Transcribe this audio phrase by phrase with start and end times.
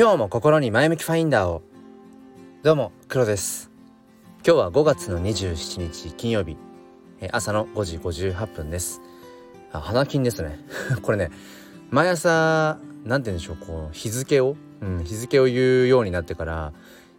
[0.00, 1.60] 今日も心に前向きファインダーを。
[2.62, 3.70] どうも黒です。
[4.36, 6.56] 今日は5月の27日金曜日。
[7.30, 9.02] 朝の5時58分です。
[9.72, 10.58] あ花金ですね。
[11.02, 11.30] これね
[11.90, 16.72] 毎朝なんて言うんでしょうこう日付を、うん、日付を言うようになってから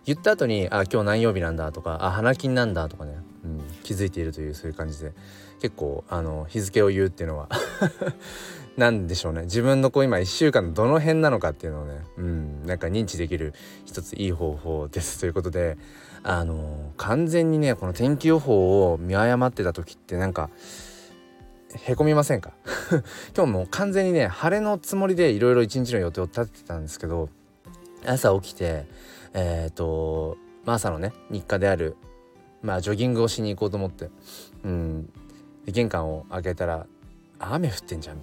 [0.05, 3.15] 言った後にあ今日何曜日なんだとかあ花金なんだとかね、
[3.91, 5.13] 気づいているというそういう感じで
[5.61, 7.49] 結構あの日付を言うっていうのは
[8.77, 9.43] 何でしょうね。
[9.43, 13.53] 自分のこう今1週間のどの辺なのかっていうのをねうんなんか認知できる
[13.85, 15.77] 一ついい方法ですということで
[16.23, 20.49] あの完全にねこの天気予報を見誤ってた時ってなんか
[21.83, 22.53] へこみませんか？
[23.35, 27.29] 今日も完全にね晴れのつもりでいろいろ一日の予定を立ててたんですけど
[28.05, 28.85] 朝起きて
[29.33, 31.97] えっ、ー、と、ま、朝のね日課である
[32.61, 34.09] まあジョギングをしに行こうと思って。
[34.63, 35.09] うん。
[35.67, 36.87] 玄関を開けたら
[37.39, 38.17] 雨降ってんじゃん。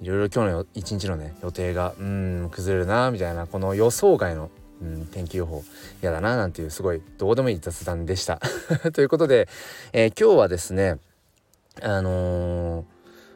[0.00, 5.64] いろいろ今日の一日のね予定がうん崩れるなみたいなこの予想外の、うん、天気予報。
[6.02, 8.40] 嫌だななんていうすごいどうでもいい雑談でした。
[8.92, 9.48] ということで、
[9.92, 10.98] えー、今日はですね
[11.82, 12.84] あのー、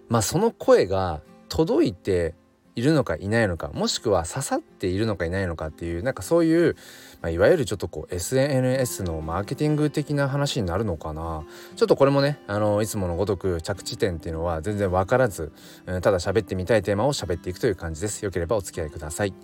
[0.09, 2.35] まあその声が届いて
[2.75, 6.77] いるのかいないのかもしくは刺さっているのかいないのかっていうなんかそういう、
[7.21, 11.45] まあ、いわゆるちょっとこう SNS のマーケティング的な話になるのかな。
[11.77, 15.53] ちょっとこれもねあのいつものごとく着地点っていうのは全然分からず、
[15.87, 18.25] うん、ただ喋ってみたいテーマを喋っていくという感じです。
[18.25, 19.35] よければお付き合いください。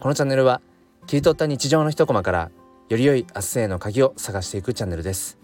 [0.00, 0.60] このチャンネルは
[1.06, 2.50] 切り取った日常の一コマから
[2.88, 5.38] より良い明日への鍵を探していくチャンネルです。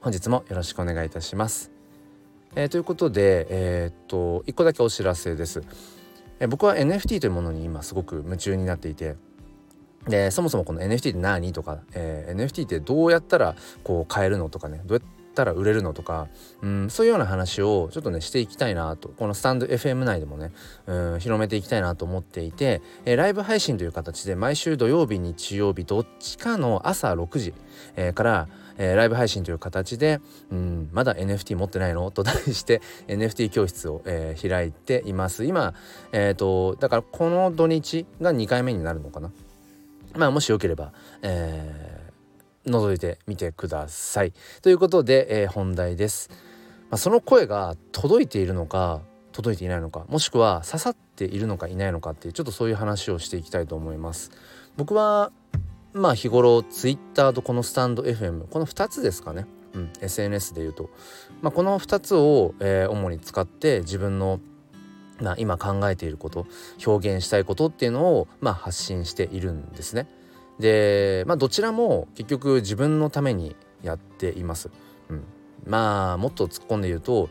[0.00, 1.70] 本日もよろしくお願いいたします。
[2.56, 5.62] えー、ということでえー、っと1個だけお知らせです。
[6.40, 9.16] え僕は NFT というものに今すごく夢中になっていて。
[10.08, 16.28] でそもそもこの NFT って何とか、えー、NFT ってどうやったらこう買えるのとかねどうやったら売れるのとか、
[16.62, 19.10] うん、そういうような話をちょっとねしていきたいなと。
[19.10, 20.52] このスタンド FM 内でもね、
[20.86, 27.52] うん、広めていきたいなと思っていて、えー、ライブ配信という形で毎週土曜日日曜日どっちかの朝6時、
[27.96, 28.48] えー、から
[28.82, 30.20] えー、ライブ配信という形で、
[30.50, 32.10] うん、まだ NFT 持ってないの？
[32.10, 35.44] と題して NFT 教室を、えー、開いています。
[35.44, 35.74] 今
[36.12, 39.30] えっ、ー、とだからこの土日が2回目になるのかな？
[40.16, 44.32] まあもしよければ、えー、覗いてみてください。
[44.62, 46.30] ということで、えー、本題です、
[46.90, 49.02] まあ、その声が届いているのか
[49.32, 54.30] 届いていないのかもしくは刺さっているのかいないのかっていうちょっとそういう話をしていきたいと思います。
[54.76, 55.32] 僕は
[55.92, 60.90] まあ日頃 Twitter とこのスタンド FM この2つですかね、うん、SNS でいうと、
[61.42, 64.40] まあ、この2つを、えー、主に使って自分の
[65.20, 66.46] まあ、今考えていること
[66.86, 70.06] 表現したいことっていうのを、まあ、発信しているんですね。
[70.58, 74.70] で、まあ、どちらも結局自分のためにやっています。
[75.08, 75.24] うん、
[75.66, 77.28] まあもっと突っ込んで言うと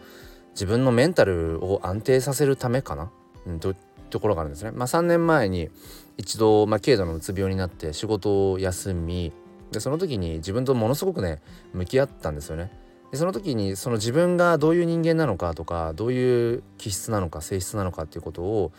[0.51, 3.11] 自分のメンタルを安定させるためかな、
[3.47, 3.73] うん、と
[4.09, 4.71] ところがあるんですね。
[4.71, 5.69] まあ、3年前に
[6.17, 9.31] 一度、まあ、軽度のうつ病になって仕事を休み
[9.71, 11.41] でその時に自分とものすごくね
[11.73, 12.71] 向き合ったんですよね。
[13.11, 18.71] でその時にその自分がどういう人間なのかとかどういう気質なのか性質なのかっていうことを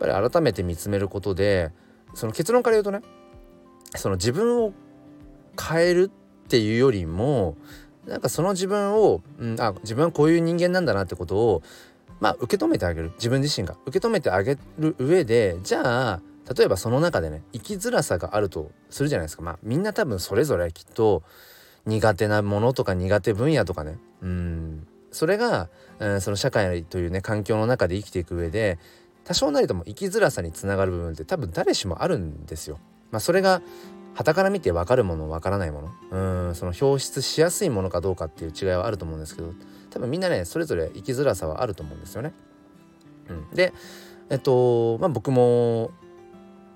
[0.00, 1.70] やっぱり改めて見つめることで
[2.14, 3.00] その結論から言うとね
[3.94, 4.72] その自分を
[5.60, 6.10] 変える
[6.44, 7.56] っていうよりも
[8.06, 11.62] なんかその自分を、うん、あ自分はこういう人間なんだなってことを
[12.18, 13.12] まあ受け止めてあげる。
[13.16, 16.20] 自分自身が受け止めてあげる上でじゃあ
[16.56, 19.42] 例えばその中でね生きづらさがあるとするじゃないですか。
[19.42, 21.22] まあみんな多分それぞれきっと
[21.86, 23.98] 苦手なものとか苦手分野とかね。
[24.22, 24.86] うん。
[25.12, 28.78] それが、うん、その社会というね環境の中で生きていく上で
[29.24, 32.78] 多少なりとも生きづらさにつながる部分って多分誰しもあるんですよ。
[33.10, 33.60] まあ、それが
[34.14, 36.48] 傍から見て分かるもの分からないもの。
[36.48, 39.52] うんその表出しやすいものかどうかっていう違いはあると思うんですけど。
[39.90, 42.32] 多分みんなねそれぞれ生きづらさはあると思うんですよね。
[43.28, 43.72] うん、で
[44.28, 45.90] えっとまあ僕も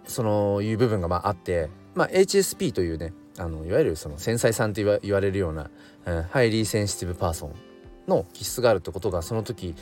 [0.06, 5.70] そのいう部分がまああって、まあ、HSP というねあのいわゆるその繊細さんと言われるような、
[6.06, 7.54] うん、 Highly Sensitive Person
[8.06, 9.74] の気質があるってことがその時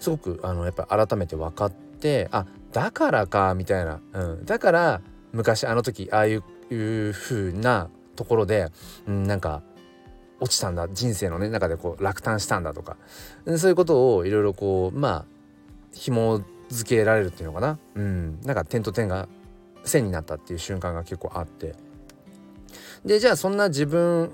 [0.00, 5.00] すごくあのやっぱり改めて分かってあだからかみたいな、うん、だから
[5.32, 8.68] 昔あの時ああいう風なところで、
[9.06, 9.62] うん、なんか
[10.40, 10.88] 落ちたんだ。
[10.88, 12.96] 人生のね中でこう落胆したんだとか。
[13.56, 15.24] そういうことをいろいろこうまあ
[15.92, 19.28] 紐付けられるっていうのかな、うん、なんか点と点が
[19.84, 21.74] 線になったっていう瞬間が結構あって。
[23.04, 24.32] でじゃあそんな自分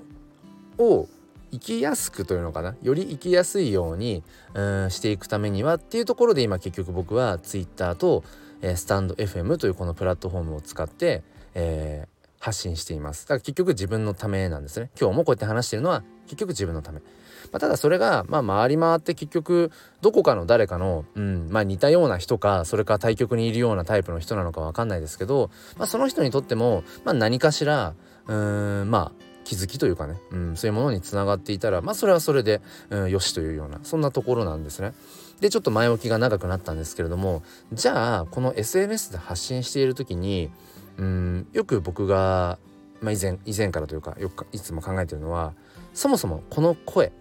[0.77, 1.07] を
[1.51, 2.75] 生きやすくというのかな。
[2.81, 4.23] より生きやすいように
[4.55, 8.23] うんしていくためにはっていうところで今結局僕は Twitter と、
[8.61, 11.21] えー、スタンド FM というこのプラットフォームを使って、
[11.53, 12.12] えー、
[12.43, 13.23] 発信しています。
[13.23, 14.89] だから結局自分のためなんですね。
[14.99, 17.05] 今日もこうやって話してるのは結局自分のため、ま
[17.53, 27.93] あ、ただそれがまあ回り回って結局どこかの誰かの、うんまあ、似たような人かそれか対局にいるようなタイプの人なのか分かんないですけど、まあ、その人にとっても、まあ、何かしら
[28.27, 32.59] うんまあ気づきというかね、うん、そういうものにつながっていたらまあそれはそれで、
[32.89, 34.93] うん、よしというようなそんなところなんですね。
[35.39, 40.49] でちょっと前置きが長くなったんですけれどもじゃあこの SNS で発信している時に
[40.97, 42.57] うんよく僕が、
[43.01, 45.53] まあ、以前以前からというかよくいつも考えてるのは
[45.93, 47.11] そもそもこの声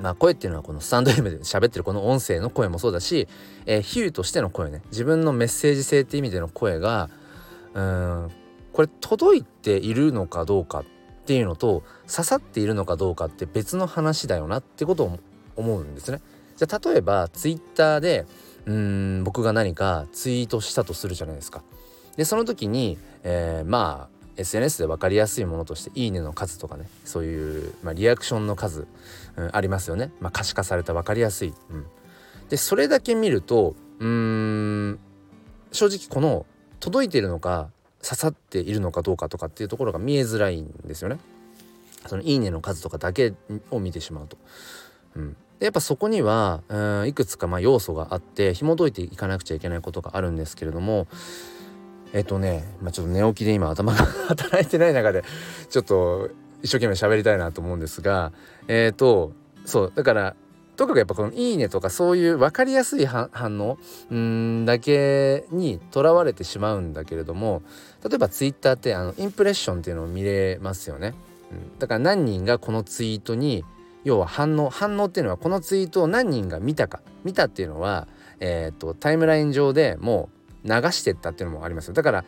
[0.00, 3.28] まあ声っていうのはこのスタンド M で喋ってるこの音声の声もそうだし、
[3.66, 7.10] えー、比喩としての声ね自分のメッセージ性って意味での声が
[7.74, 8.30] うん
[8.72, 10.84] これ届いているのかどうかっ
[11.24, 15.18] ていうのと刺さっているのかどうかって別の話だよなってことを
[15.56, 16.20] 思うんですね。
[16.56, 18.26] じゃあ例えばツイッターで
[18.66, 21.62] うん僕が何かツイートしたとするじゃないですか。
[22.16, 28.86] でその時に、えー、まあ SNS で分かりやすいものとして「いいね」の数とかねそういう、まあ、リアクションの数、
[29.36, 31.54] うん、ありますよね、まあ、可視化された分かりやすい。
[31.70, 31.86] うん、
[32.48, 34.98] でそれだけ見るとうん
[35.70, 36.46] 正直この
[36.80, 37.70] 届いているのか
[38.02, 41.18] 刺さっているのかどうかとかっていうところが見えづらいんですよね。
[42.06, 43.32] そのいいねの数とかだけ
[43.70, 44.36] を見てしまうと。
[45.14, 51.06] うん、でやっぱそこにはうんいくつかまあ要素があって紐解いていかなくちゃいけないことがあるんですけれども
[52.12, 55.24] えっとね、まあ、ちょっと寝起きで今頭が 働いてない中で
[55.70, 56.30] ちょっと
[56.62, 58.32] 一生懸命喋りたいなと思うんですが
[58.68, 59.32] えっ、ー、と
[59.64, 60.36] そうだから
[60.76, 63.30] とにかくやっぱこの「いいね」とかそういう分かりやすい反
[63.60, 63.78] 応
[64.14, 67.62] んだけにとらわれてしまうんだけれども
[68.02, 71.14] 例えばツイッターってあのインプレッションっていうのを見れますよね。
[71.52, 73.64] うん、だから何人がこのツイートに
[74.04, 78.08] 要は反応反応っていうのはこのツイートを何人が見たか見たっていうのは、
[78.40, 82.24] えーと、タイムライン上でもう流してったっていうのもありますだから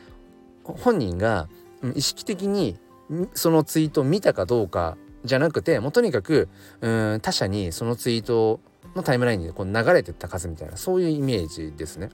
[0.65, 1.49] 本人が
[1.95, 2.79] 意識的に
[3.35, 6.49] そのツイートを見たかどうかじゃなくてもうとにかく
[6.81, 8.61] うん他者にそのツイート
[8.95, 12.11] のタイムラインにこう流れてった数みたいなそういうイメージですね。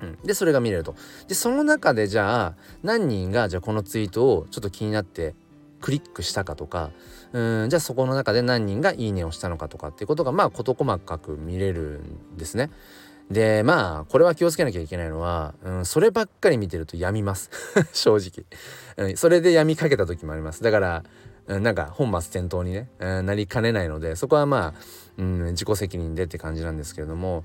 [0.00, 0.94] うん、でそれが見れると。
[1.28, 5.34] でその中でじゃあ何人がじゃあこのツイートをちょっと気になって
[5.80, 6.90] クリックしたかとか
[7.32, 12.00] うんじゃあそこの中で何人が「いいね」をしたのかとかっていうことがまあ事細かく見れる
[12.34, 12.70] んですね。
[13.30, 17.50] でまあこれは気をつけなきゃいけないのは、うん、そればっかり見てると病みます。
[17.92, 20.62] 正直、うん、それで病みかけた時もあります。
[20.62, 21.04] だから
[21.46, 24.80] うんなんか本末転倒にね、うんなりかねないのでそこはまあ、
[25.18, 27.44] うん、自己責任でって感じなんですけれども、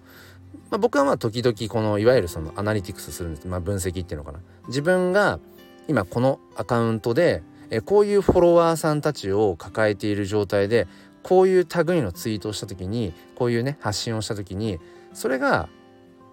[0.69, 4.39] まあ、僕はまあ時々このいわゆるそのアナリティクスするんです、まあ、分析っていうのかな。
[4.67, 5.39] 自分が
[5.87, 10.87] 今このアカウントでえこういうフォロワーさんたちを抱えている状態で
[11.23, 14.79] こういう類のツイートをした時にこういうね発信をした時に
[15.17, 15.67] それが、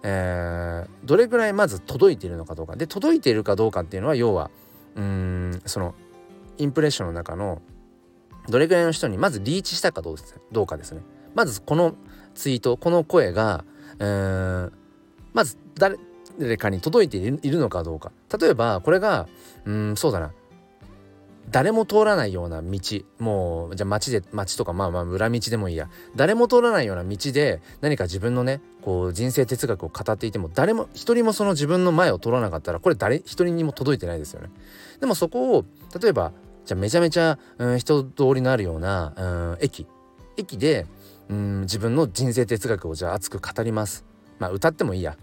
[0.03, 2.75] えー、どれぐらいまず届いているのかどうか。
[2.75, 4.51] で届いているかどうかっていうのは要は
[4.95, 5.95] うんその
[6.59, 7.63] インプレッションの中の
[8.47, 10.15] どれぐらいの人にまずリーチしたかどう
[10.51, 11.01] どうかですね。
[11.33, 11.95] まずこの
[12.35, 13.65] ツイートこの声が、
[13.97, 14.71] えー、
[15.33, 15.97] まず誰
[16.57, 18.11] かに届いているのかどうか。
[18.39, 19.27] 例えばこれが
[19.65, 20.31] うんそうだな。
[21.49, 22.79] 誰も通らないような道。
[23.19, 25.89] もうじゃあ街で街とかまあまあ裏道でもいいや。
[26.15, 34.49] 誰も通らないような道で何か自分のねこう人生哲学を語っていても誰も一人もその自分の前を通らなかったらこれ誰一人にも届いてないですよね。
[34.99, 35.65] でもそこを
[35.99, 36.33] 例えば
[36.65, 39.85] じゃあめちゃめちゃ、うん、人通りのあるような、うん、駅。
[40.37, 40.87] 駅で、
[41.29, 44.05] うん、自分の人生哲学をじゃあ熱く語ります。
[44.39, 45.15] まあ歌ってもいいや。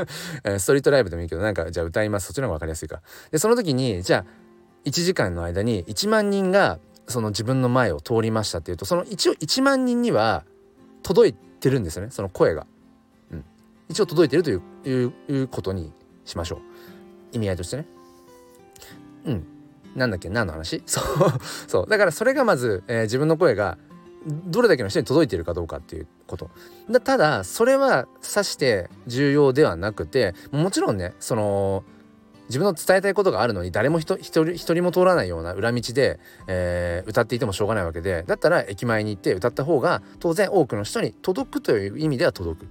[0.58, 2.28] ストリートライブでもいいけどなんかじゃあ歌います。
[2.28, 3.02] そっちの方が分かりやすいか。
[3.30, 4.45] でその時にじゃあ
[4.86, 6.78] 1時間の間に1万人が
[7.08, 10.44] その自分の前を通りましたっていうとその一応1万人には
[11.02, 12.66] 届いてるんですよねその声が、
[13.30, 13.44] うん、
[13.88, 14.62] 一応届いてるという
[15.28, 15.92] いうことに
[16.26, 16.60] しましょう。
[17.32, 17.86] 意味合いとしてね。
[19.24, 19.46] うん。
[19.94, 20.82] なんだっけ何の話？
[20.86, 21.04] そう。
[21.66, 21.86] そう。
[21.88, 23.78] だからそれがまず、えー、自分の声が
[24.26, 26.50] どれだけの人に届いているかどうかっていうこと。
[26.90, 31.84] だただそれはさして重要ではなくてもちろんねその
[32.48, 42.68] 自分の伝えたいことがあるのに誰も一人一人も通らないような裏道で、えー、歌っていてもしょうがないわけでだったら駅前に行って歌った方が当然多くの人に届くという意味では届く。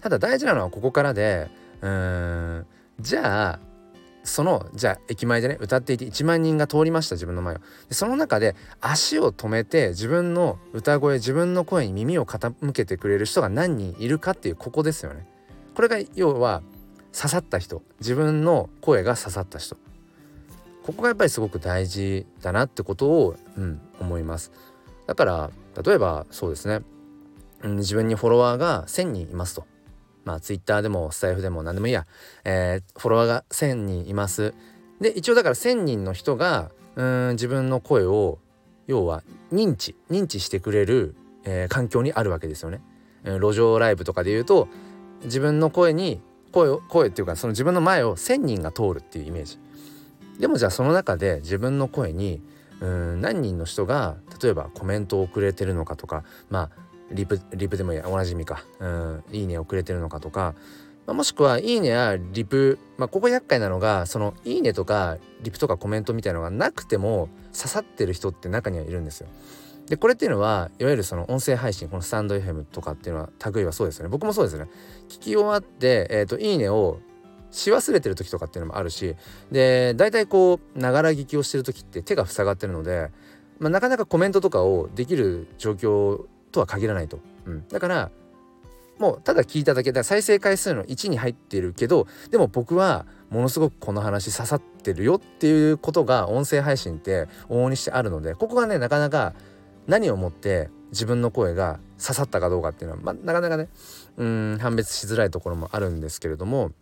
[0.00, 1.48] ただ大事なのはここからで
[1.80, 2.66] うん
[3.00, 3.60] じゃあ
[4.26, 7.58] そのじゃあ駅前でね歌っていて1万人が通りました自分の前を。
[7.88, 15.26] でその中で足を止めて自分の歌声自分の声に耳を傾けてくれる人が何人いるかっていうここですよね。
[15.74, 16.62] これが要は
[17.16, 19.76] 刺さった人自分の声が刺さった人。
[20.84, 24.52] ここがやっぱりすごく大事だなってことを、うん、思います。
[25.06, 25.50] だから
[25.82, 26.82] 例えばそうですね、
[27.62, 29.64] うん、自分にフォロワーが1,000人いますと。
[30.24, 32.06] まあツイッターでもスタイフでも何でもいいや、
[32.44, 34.52] えー、フォロワーが1,000人います。
[35.00, 38.38] で一応だから1,000人の人がうん自分の声を
[38.86, 42.82] 要は認知認知してくれる、えー、環境にあるわけですよね。
[43.24, 44.68] 路上ライブとかで言うと
[45.24, 46.20] 自分の声に
[46.52, 49.58] 声声っていうかその自分の前を1,000人が通るっていうイメージ。
[50.38, 52.42] でもじゃあその中で自分の声に
[52.80, 56.70] うん何人の人が例えばコメントをくれてるのかとかまあ
[57.10, 60.54] リプリプでもいいおなじみかうんいいねをくれてるのかとか、
[61.06, 69.28] まあ、もしくはいいねやリプ、まあ、ここ厄介なのがそのいいねとかリプとかコメントみたいのがなくても刺さってる人って中にはいるんですよ。
[69.88, 74.08] でこれっていうのはいわゆるその音声配信このスタンド FM とかっていうのは類はそうですよね。
[74.10, 74.68] 僕もそうですね。
[75.08, 76.98] 聞き終わって、えーと、いいねを
[77.52, 79.14] し忘れてる時とかっていうのもあるし
[79.50, 83.10] で大体こうながら聞きをしてる時って手が塞がってるので、
[83.58, 88.10] まあ、なかなかコメントとかをできる状況とは限らないと、うん、だから
[88.98, 89.92] もうただ聞いただけ。
[89.92, 99.34] で再生回数の1に入ってるけどでも僕はものすごくこの話刺さってるよっていうことが音声配信って往々にしてあるのでここがねなかなか
[99.86, 103.68] 何をもって自分の声が刺さったかどうかっていうのは、まあ、なかなかね
[104.16, 106.72] うん判別しづらいところもあるんですけれども、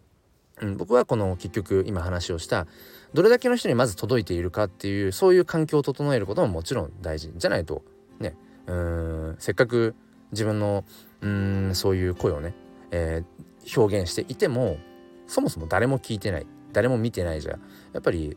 [0.60, 2.66] うん、僕はこの結局今話をした
[3.12, 7.82] どれだけの人にまず届いているかっていうそういう環境を整えることももちろん大事じゃないと
[8.18, 9.94] ねうんせっかく
[10.32, 10.84] 自分の
[11.20, 12.54] うんそういう声をね、
[12.90, 14.78] えー、表現していても
[15.26, 17.52] そもそも誰も聞いてない誰も見てないじゃ
[17.92, 18.36] やっぱり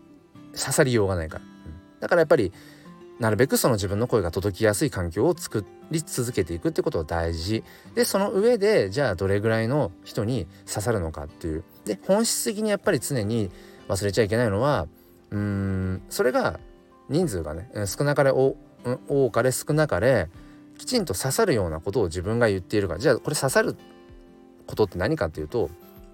[0.53, 2.51] 刺さりようがないから、うん、だからやっぱり
[3.19, 7.63] なるべくその自分の声が届きやすい環境を作り続けていくってことは大事。
[7.95, 11.63] でその上でじゃあどれぐらいの人に刺さるのかっていう。
[11.85, 13.49] で本質的にやっぱり常に
[13.87, 14.87] 忘れちゃいけないのは
[15.31, 16.59] うんそれが
[17.09, 18.55] 人数がね少なかれ多
[19.31, 20.29] かれ少なかれ
[20.77, 22.99] きちんと刺さるようなことを自分が言っているか。
[22.99, 23.75] じゃあこれ刺さる
[24.67, 25.69] ことって何かっていうと、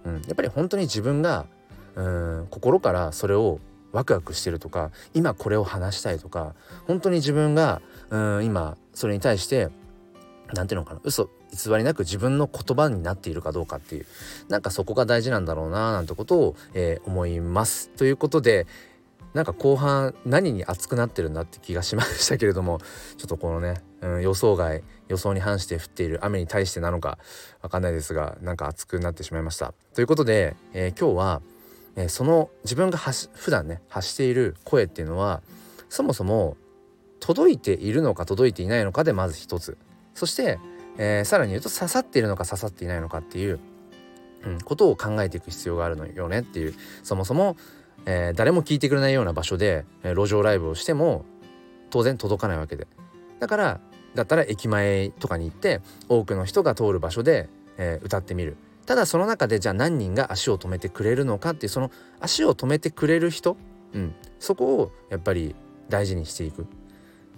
[0.06, 1.48] うん、やっぱり本当に自分が
[1.96, 3.60] うん心からそれを
[3.94, 6.54] ワクワクしてるとか今これを話したいとか
[6.88, 9.70] 本当に自分がうん今それに対して
[10.54, 14.06] 何ていうのかな嘘偽りなく自分の言葉になっているかどうかっていう
[14.50, 17.90] なんかそこが大事なんだろうななんてことを、えー、思います。
[17.90, 18.66] ということで
[19.34, 22.80] なんか後半何に熱くなってるんだって気がしましたけれども
[23.18, 27.18] ちょっとこのね、うん、予想外予想に反して降っている雨に対してなのか
[27.62, 29.74] わかんないですがなんか熱くなってしまいました。
[29.96, 31.42] ということで、えー、今日は
[31.96, 35.42] えー、その自分が発普段ね発している声っていうのは
[35.90, 36.58] そもそも
[37.20, 39.78] 届いているのか届いていないのかでまず一つ。
[40.14, 40.60] そして、
[40.98, 43.60] えー、さらに言うと刺さっているのか刺さっていないのかっていう、
[44.46, 46.74] うん、ことを考えていく必要があるのよねっていう。
[47.04, 47.56] そもそも、
[48.06, 51.26] えー、誰も聞いてくれないような場所で、えー、路上ライブをしても
[51.90, 52.88] 当然届かないわけで。
[53.40, 53.80] だから
[54.16, 58.58] だったら駅前とかに行って多くの人が通る場所で、えー、歌ってみる。
[58.86, 63.58] ただその中でじゃあ何人が足を止めてくれるのかっていうその足を止めてくれる人、
[63.94, 65.56] うん、そこをやっぱり
[65.90, 66.68] 大事にしていく、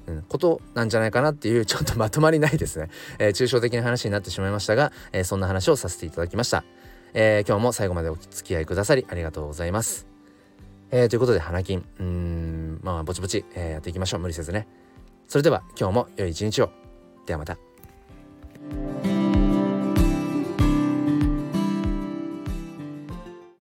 [0.07, 6.63] うん、ことなんじゃないかなっていうちょっとまとまりないですね、 えー、抽象的な話になってしまいましたが、えー、そんな話をさせていただきました、
[7.13, 10.07] えー、今日も最後までお付き合いくださりありがとうございます、
[10.91, 11.83] え、ということで花金。
[11.99, 14.19] うんまあぼちぼち、えー、やっていきましょう。
[14.19, 14.67] 無理せずね。
[15.27, 16.69] それでは今日も良い一日を。
[17.25, 17.74] ではまた。